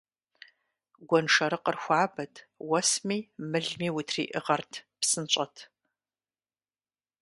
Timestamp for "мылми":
3.49-3.89